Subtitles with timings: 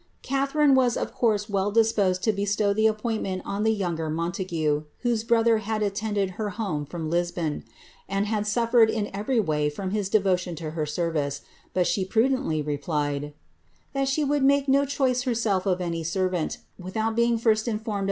[0.19, 4.81] ^ Catharine was of course well disposed to bestow the appointment on the younger Montague,
[5.01, 7.63] whose brother had attended her home from Lisbon,
[8.09, 11.41] and had suflered in everv wav from bis devotion to her service;
[11.75, 13.33] but she prudently replied,
[13.95, 17.83] ^that she would make no choice herself of any servant, without being first informed of
[17.83, 17.99] * ClHremlon.